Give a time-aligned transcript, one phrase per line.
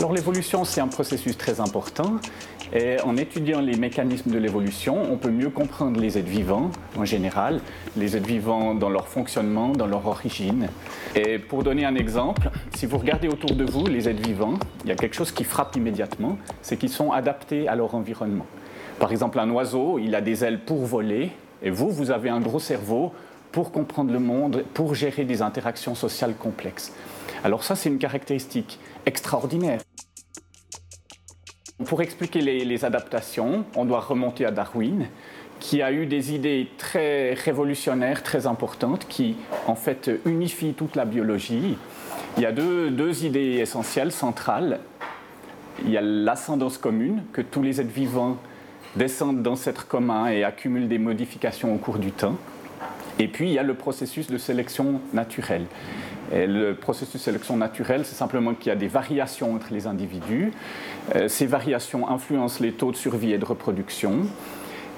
[0.00, 2.16] Alors l'évolution, c'est un processus très important.
[2.72, 7.04] Et en étudiant les mécanismes de l'évolution, on peut mieux comprendre les êtres vivants en
[7.04, 7.60] général,
[7.98, 10.68] les êtres vivants dans leur fonctionnement, dans leur origine.
[11.14, 14.54] Et pour donner un exemple, si vous regardez autour de vous les êtres vivants,
[14.84, 18.46] il y a quelque chose qui frappe immédiatement, c'est qu'ils sont adaptés à leur environnement.
[18.98, 21.30] Par exemple, un oiseau, il a des ailes pour voler,
[21.62, 23.12] et vous, vous avez un gros cerveau
[23.52, 26.94] pour comprendre le monde, pour gérer des interactions sociales complexes.
[27.44, 29.80] Alors ça, c'est une caractéristique extraordinaire.
[31.86, 35.06] Pour expliquer les, adaptations, on doit remonter à Darwin,
[35.60, 41.06] qui a eu des idées très révolutionnaires, très importantes, qui en fait unifient toute la
[41.06, 41.78] biologie.
[42.36, 44.80] Il y a deux, deux idées essentielles, centrales.
[45.84, 48.36] Il y a l'ascendance commune, que tous les êtres vivants
[48.96, 52.36] descendent d'ancêtres communs et accumulent des modifications au cours du temps.
[53.18, 55.66] Et puis, il y a le processus de sélection naturelle.
[56.32, 60.52] Le processus de sélection naturelle, c'est simplement qu'il y a des variations entre les individus.
[61.16, 64.20] Euh, ces variations influencent les taux de survie et de reproduction.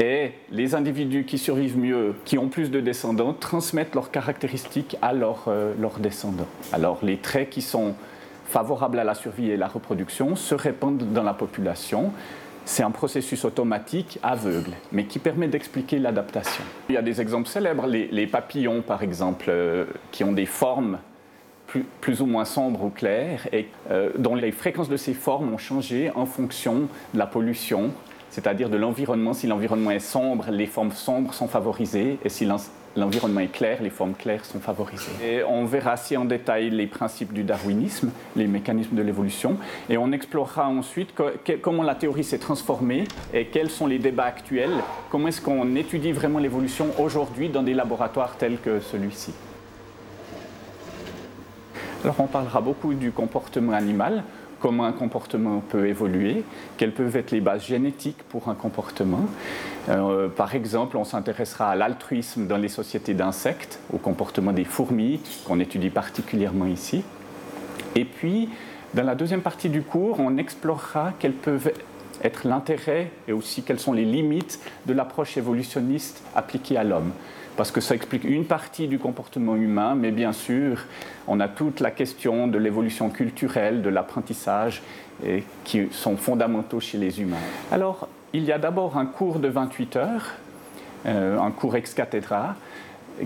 [0.00, 5.12] Et les individus qui survivent mieux, qui ont plus de descendants, transmettent leurs caractéristiques à
[5.14, 6.48] euh, leurs descendants.
[6.72, 7.94] Alors les traits qui sont
[8.44, 12.12] favorables à la survie et la reproduction se répandent dans la population.
[12.64, 16.64] C'est un processus automatique aveugle, mais qui permet d'expliquer l'adaptation.
[16.88, 20.98] Il y a des exemples célèbres, les, papillons par exemple, euh, qui ont des formes
[22.00, 25.58] plus, ou moins sombres ou claires, et euh, dont les fréquences de ces formes ont
[25.58, 27.90] changé en fonction de la pollution,
[28.34, 29.32] c'est-à-dire de l'environnement.
[29.32, 32.48] Si l'environnement est sombre, les formes sombres sont favorisées, et si
[32.96, 35.12] l'environnement est clair, les formes claires sont favorisées.
[35.22, 39.56] Et on verra assez en détail les principes du darwinisme, les mécanismes de l'évolution,
[39.88, 41.14] et on explorera ensuite
[41.62, 46.10] comment la théorie s'est transformée et quels sont les débats actuels, comment est-ce qu'on étudie
[46.10, 49.32] vraiment l'évolution aujourd'hui dans des laboratoires tels que celui-ci?
[52.02, 54.24] Alors on parlera beaucoup du comportement animal,
[54.64, 56.42] comment un comportement peut évoluer,
[56.78, 59.26] quelles peuvent être les bases génétiques pour un comportement.
[59.90, 65.20] Euh, par exemple, on s'intéressera à l'altruisme dans les sociétés d'insectes, au comportement des fourmis,
[65.44, 67.04] qu'on étudie particulièrement ici.
[67.94, 68.48] Et puis,
[68.94, 71.70] dans la deuxième partie du cours, on explorera quels peuvent
[72.22, 77.12] être l'intérêt et aussi quelles sont les limites de l'approche évolutionniste appliquée à l'homme
[77.56, 80.86] parce que ça explique une partie du comportement humain, mais bien sûr,
[81.28, 84.82] on a toute la question de l'évolution culturelle, de l'apprentissage,
[85.64, 87.36] qui sont fondamentaux chez les humains.
[87.70, 90.32] Alors, il y a d'abord un cours de 28 heures,
[91.06, 92.56] euh, un cours ex cathedra,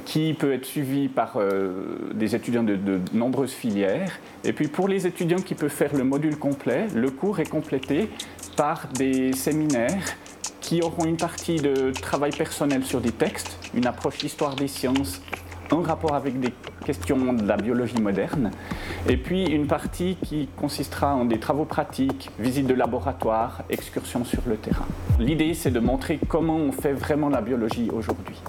[0.04, 4.18] qui peut être suivi par euh, des étudiants de, de, nombreuses filières.
[4.44, 8.10] Et puis pour les étudiants qui peuvent faire le module complet, le cours est complété
[8.58, 10.02] par des séminaires
[10.60, 15.22] qui auront une partie de travail personnel sur des textes, une approche histoire des sciences,
[15.70, 16.52] un rapport avec des
[16.84, 18.50] questions de la biologie moderne,
[19.08, 24.42] et puis une partie qui consistera en des travaux pratiques, visites de laboratoire, excursions sur
[24.48, 24.86] le terrain.
[25.20, 28.42] L'idée, c'est de montrer comment on fait vraiment la biologie aujourd'hui.